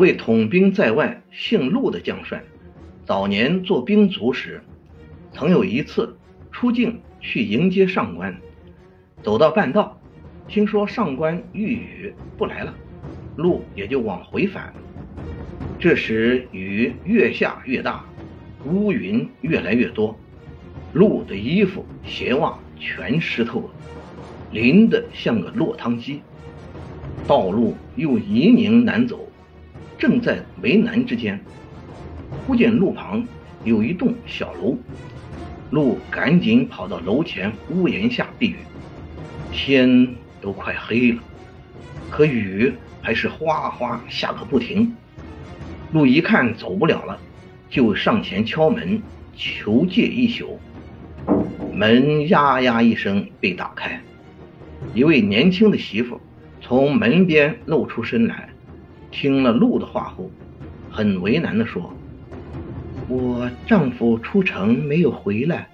[0.00, 2.42] 位统兵在外、姓陆的将帅，
[3.04, 4.62] 早年做兵卒时，
[5.30, 6.16] 曾有一次
[6.50, 8.34] 出境去迎接上官，
[9.22, 10.00] 走到半道，
[10.48, 12.74] 听说上官遇雨不来了，
[13.36, 14.72] 陆也就往回返。
[15.78, 18.02] 这时雨越下越大，
[18.64, 20.18] 乌云越来越多，
[20.94, 23.70] 陆的衣服、鞋袜全湿透了，
[24.50, 26.22] 淋得像个落汤鸡。
[27.28, 29.29] 道路又泥泞难走，
[30.00, 31.38] 正在为难之间，
[32.46, 33.22] 忽见路旁
[33.64, 34.74] 有一栋小楼，
[35.70, 38.56] 路赶紧跑到楼前屋檐下避雨。
[39.52, 40.08] 天
[40.40, 41.18] 都快黑了，
[42.08, 44.96] 可雨还是哗哗下个不停。
[45.92, 47.20] 路一看走不了了，
[47.68, 49.02] 就上前敲门
[49.36, 50.58] 求借一宿。
[51.74, 54.00] 门呀呀一声被打开，
[54.94, 56.18] 一位年轻的媳妇。
[56.62, 58.49] 从门边露出身来，
[59.10, 60.30] 听了陆的话后，
[60.90, 61.92] 很为难地说
[63.08, 65.68] ：“我丈夫出城没有回来，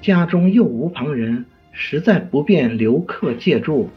[0.00, 3.90] 家中又无旁人，实在不便留客借住。”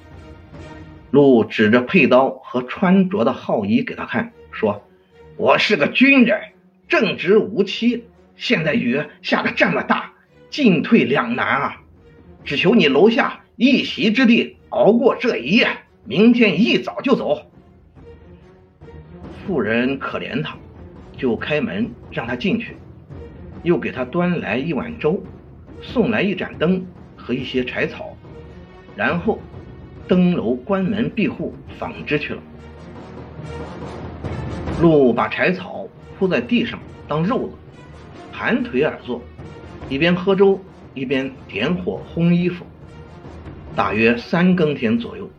[1.12, 4.84] 陆指着佩刀和穿着的号衣给他看，说
[5.38, 6.40] ：“我是个军人，
[6.88, 8.04] 正直无欺。
[8.36, 10.12] 现在雨下的这么大，
[10.50, 11.82] 进退两难啊！
[12.44, 15.70] 只求你楼下一席之地，熬过这一夜。”
[16.08, 17.52] 明天一早就走。
[19.46, 20.58] 妇人可怜他，
[21.16, 22.76] 就开门让他进去，
[23.64, 25.22] 又给他端来一碗粥，
[25.82, 26.84] 送来一盏灯
[27.16, 28.18] 和一些柴草，
[28.96, 29.40] 然后
[30.08, 32.42] 登楼关门闭户纺织去了。
[34.82, 37.54] 陆把柴草铺在地上当褥子，
[38.34, 39.22] 盘腿而坐，
[39.90, 40.60] 一边喝粥
[40.94, 42.66] 一边点火烘衣服。
[43.76, 45.30] 大约三更天左右。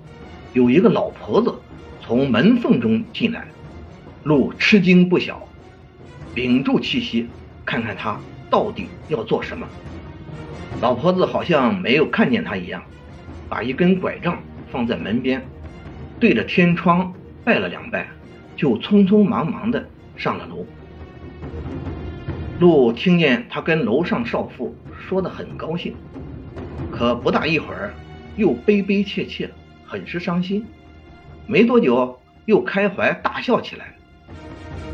[0.52, 1.54] 有一个老婆子
[2.00, 3.46] 从门缝中进来，
[4.26, 5.40] 陆吃惊不小，
[6.34, 7.28] 屏住气息，
[7.64, 8.18] 看看他
[8.50, 9.64] 到底要做什么。
[10.82, 12.82] 老婆子好像没有看见他一样，
[13.48, 15.46] 把一根拐杖放在门边，
[16.18, 17.14] 对着天窗
[17.44, 18.08] 拜了两拜，
[18.56, 20.66] 就匆匆忙忙的上了楼。
[22.58, 24.74] 陆听见他跟楼上少妇
[25.08, 25.94] 说的很高兴，
[26.90, 27.94] 可不大一会儿
[28.34, 29.48] 又悲悲切切。
[29.84, 30.66] 很是伤心，
[31.46, 33.95] 没多久又开怀大笑起来。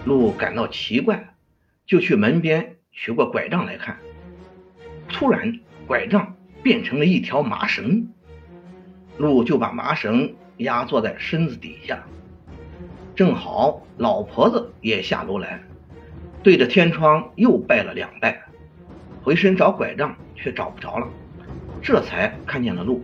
[0.04, 1.34] 鹿感到奇怪，
[1.86, 3.98] 就去门边取过拐杖来看。
[5.08, 8.08] 突然，拐杖变成了一条麻绳，
[9.18, 12.02] 鹿就把麻绳压坐在身子底下。
[13.14, 15.62] 正好老婆子也下楼来，
[16.42, 18.42] 对着天窗又拜了两拜，
[19.22, 21.08] 回身找拐杖却找不着了，
[21.82, 23.02] 这才看见了路，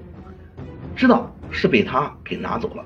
[0.96, 1.32] 知道。
[1.50, 2.84] 是被他给拿走了，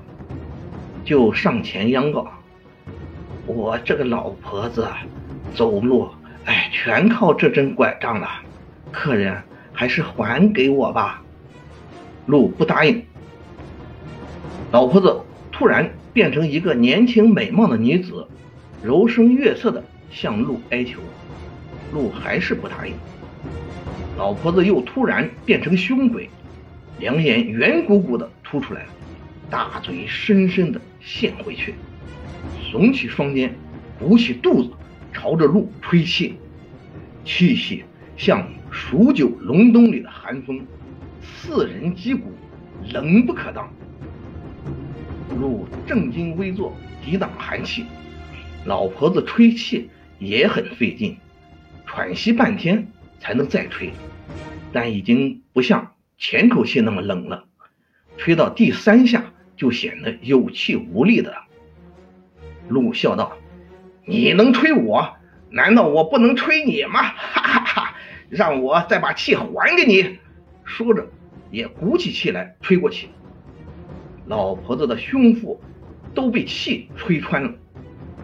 [1.03, 2.25] 就上前央告
[3.45, 4.87] ：“我这个老婆子
[5.53, 6.09] 走路，
[6.45, 8.29] 哎，全靠这根拐杖了。
[8.91, 9.41] 客人
[9.73, 11.21] 还是还给我吧。”
[12.25, 13.03] 路不答应。
[14.71, 15.19] 老婆子
[15.51, 18.25] 突然变成一个年轻美貌的女子，
[18.81, 20.99] 柔声悦色的向路哀求，
[21.91, 22.93] 路还是不答应。
[24.17, 26.29] 老婆子又突然变成凶鬼。
[26.99, 28.85] 两眼圆鼓鼓的凸出来，
[29.49, 31.73] 大嘴深深的陷回去，
[32.73, 33.53] 耸起双肩，
[33.99, 34.71] 鼓起肚子，
[35.13, 36.33] 朝着路吹气，
[37.23, 37.83] 气息
[38.17, 40.65] 像数九隆冬里的寒风，
[41.21, 42.31] 刺人肌骨，
[42.91, 43.71] 冷不可当。
[45.39, 46.75] 路正襟危坐，
[47.05, 47.85] 抵挡寒气，
[48.65, 51.15] 老婆子吹气也很费劲，
[51.85, 52.87] 喘息半天
[53.19, 53.91] 才能再吹，
[54.71, 55.91] 但已经不像。
[56.17, 57.45] 前口气那么冷了，
[58.17, 61.37] 吹到第三下就显得有气无力的了。
[62.67, 63.33] 陆笑道
[64.05, 65.15] ：“你能吹我，
[65.49, 67.01] 难道我不能吹你吗？
[67.01, 67.95] 哈哈哈！
[68.29, 70.17] 让我再把气还给你。”
[70.65, 71.07] 说着，
[71.51, 73.09] 也鼓起气来吹过去。
[74.25, 75.61] 老婆子的胸腹
[76.13, 77.53] 都被气吹穿了。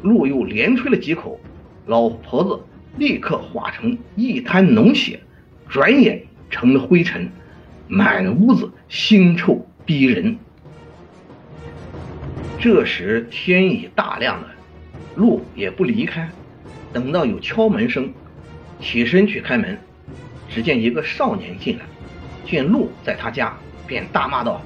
[0.02, 1.40] 陆又连吹了几口，
[1.86, 2.64] 老婆子
[2.98, 5.20] 立刻化成一滩脓血，
[5.68, 7.30] 转眼成了灰尘。
[7.90, 10.38] 满屋子腥臭逼人。
[12.60, 14.48] 这时天已大亮了，
[15.16, 16.30] 路也不离开，
[16.92, 18.12] 等到有敲门声，
[18.82, 19.78] 起身去开门，
[20.50, 21.86] 只见一个少年进来，
[22.46, 23.58] 见路在他家，
[23.88, 24.62] 便大骂道：“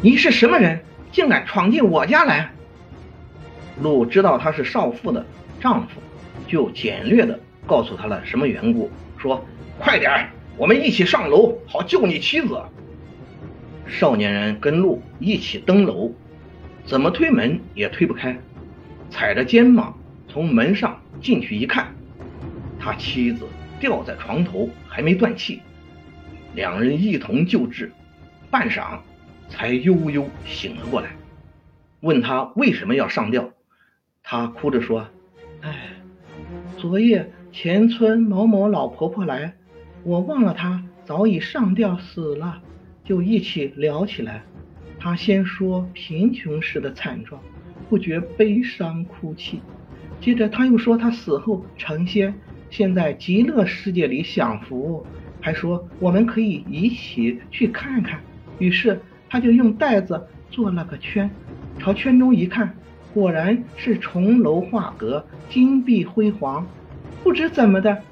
[0.00, 0.80] 你是什么人，
[1.12, 2.50] 竟敢闯进我家来？”
[3.82, 5.24] 路知道他是少妇的
[5.60, 6.00] 丈夫，
[6.46, 9.44] 就简略的告诉他了什么缘故，说
[9.78, 12.58] ：“快点儿。”我们一起上楼，好救你妻子。
[13.86, 16.12] 少年人跟路一起登楼，
[16.88, 18.34] 怎么推门也推不开。
[19.10, 19.94] 踩着肩膀
[20.26, 21.94] 从门上进去一看，
[22.80, 23.44] 他妻子
[23.78, 25.60] 吊在床头还没断气，
[26.54, 27.92] 两人一同救治，
[28.50, 29.00] 半晌
[29.50, 31.10] 才悠悠醒了过来。
[32.00, 33.50] 问他为什么要上吊，
[34.22, 35.06] 他哭着说
[35.60, 35.90] ：“哎，
[36.78, 39.54] 昨夜前村某某老婆婆来，
[40.04, 42.62] 我忘了她早已上吊死了，
[43.04, 44.42] 就一起聊起来。
[45.00, 47.40] 他先说贫穷时的惨状，
[47.88, 49.60] 不觉悲伤哭泣。
[50.20, 52.34] 接着他又说他死后成仙，
[52.70, 55.06] 现在极乐世界里享福，
[55.40, 58.20] 还说我们可以一起去看看。
[58.58, 61.30] 于是他就用袋子做了个圈。”
[61.78, 62.74] 朝圈中一看，
[63.14, 66.66] 果然是重楼画阁，金碧辉煌。
[67.22, 68.02] 不知怎么的，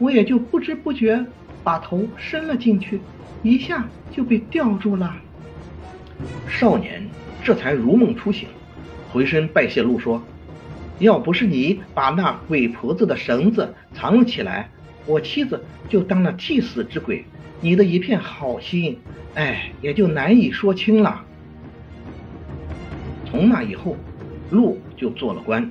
[0.00, 1.24] 我也就不知不觉
[1.62, 3.00] 把头伸了进去，
[3.44, 5.14] 一下就被吊住了。
[6.62, 7.02] 少年
[7.42, 8.46] 这才如梦初醒，
[9.10, 10.22] 回身拜谢陆说
[11.00, 14.70] ：“要不是你把那鬼婆子的绳子藏了起来，
[15.04, 17.24] 我妻子就当了替死之鬼。
[17.60, 18.96] 你的一片好心，
[19.34, 21.24] 哎，也就难以说清了。”
[23.26, 23.96] 从那以后，
[24.52, 25.68] 陆就做了官，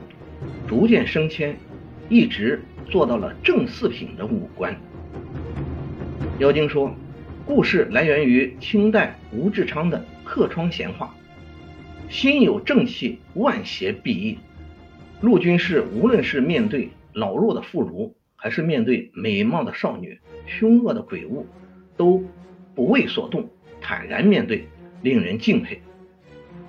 [0.68, 1.56] 逐渐升迁，
[2.10, 4.76] 一直做到了正四品的武官。
[6.40, 6.94] 妖精说，
[7.46, 9.98] 故事来源于清代吴志昌的
[10.32, 11.14] 《客窗闲话》，
[12.10, 14.38] 心有正气，万邪必异。
[15.20, 21.46] 陆军士无论是面对老弱的妇孺，还是面对美貌的少女、凶恶的鬼物，
[21.98, 22.24] 都
[22.74, 23.50] 不为所动，
[23.82, 24.66] 坦然面对，
[25.02, 25.82] 令人敬佩。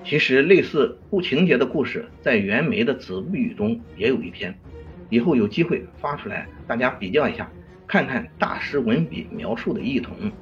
[0.03, 4.53] 其实类似故情节的故事，在袁枚的《子不语》中也有一篇，
[5.09, 7.49] 以后有机会发出来，大家比较一下，
[7.87, 10.33] 看看大师文笔描述的异同。